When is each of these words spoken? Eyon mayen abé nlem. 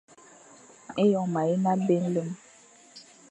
Eyon 1.03 1.27
mayen 1.33 1.63
abé 1.71 1.95
nlem. 2.03 2.29